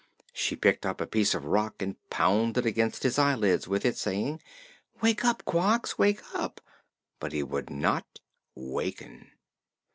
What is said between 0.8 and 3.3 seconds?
up a piece of rock and pounded against his